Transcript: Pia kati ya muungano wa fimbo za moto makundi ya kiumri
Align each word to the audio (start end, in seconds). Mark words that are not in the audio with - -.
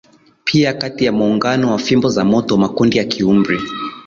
Pia 0.43 0.73
kati 0.73 1.05
ya 1.05 1.11
muungano 1.11 1.71
wa 1.71 1.77
fimbo 1.79 2.09
za 2.09 2.25
moto 2.25 2.57
makundi 2.57 2.97
ya 2.97 3.03
kiumri 3.03 3.59